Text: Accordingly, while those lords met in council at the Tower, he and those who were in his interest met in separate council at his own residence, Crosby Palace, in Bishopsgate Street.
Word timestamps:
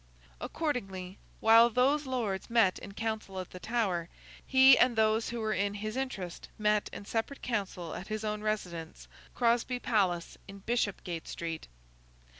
Accordingly, 0.39 1.19
while 1.41 1.69
those 1.69 2.07
lords 2.07 2.49
met 2.49 2.79
in 2.79 2.93
council 2.95 3.39
at 3.39 3.51
the 3.51 3.59
Tower, 3.59 4.09
he 4.47 4.75
and 4.75 4.95
those 4.95 5.29
who 5.29 5.39
were 5.39 5.53
in 5.53 5.75
his 5.75 5.95
interest 5.95 6.49
met 6.57 6.89
in 6.91 7.05
separate 7.05 7.43
council 7.43 7.93
at 7.93 8.07
his 8.07 8.23
own 8.23 8.41
residence, 8.41 9.07
Crosby 9.35 9.77
Palace, 9.79 10.39
in 10.47 10.57
Bishopsgate 10.65 11.27
Street. 11.27 11.67